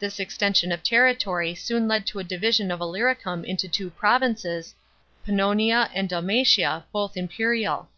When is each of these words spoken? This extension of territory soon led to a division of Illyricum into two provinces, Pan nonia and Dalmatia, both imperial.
This 0.00 0.18
extension 0.18 0.72
of 0.72 0.82
territory 0.82 1.54
soon 1.54 1.86
led 1.86 2.04
to 2.06 2.18
a 2.18 2.24
division 2.24 2.72
of 2.72 2.80
Illyricum 2.80 3.44
into 3.44 3.68
two 3.68 3.88
provinces, 3.88 4.74
Pan 5.24 5.36
nonia 5.36 5.92
and 5.94 6.08
Dalmatia, 6.08 6.86
both 6.90 7.16
imperial. 7.16 7.88